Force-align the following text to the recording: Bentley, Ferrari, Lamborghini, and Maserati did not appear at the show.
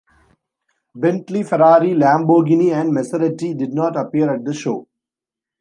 Bentley, 0.95 1.43
Ferrari, 1.43 1.93
Lamborghini, 1.93 2.71
and 2.71 2.91
Maserati 2.91 3.55
did 3.55 3.71
not 3.71 3.95
appear 3.95 4.33
at 4.33 4.43
the 4.43 4.51
show. 4.51 4.87